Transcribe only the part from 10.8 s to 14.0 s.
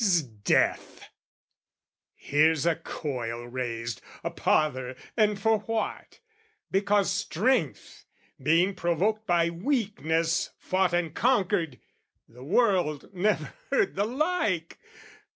And conquered, the world never heard